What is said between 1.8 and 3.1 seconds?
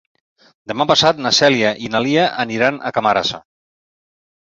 i na Lia aniran a